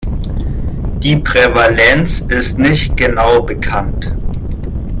Die 1.03 1.15
Prävalenz 1.15 2.21
ist 2.21 2.57
nicht 2.57 2.97
genau 2.97 3.39
bekannt. 3.43 4.11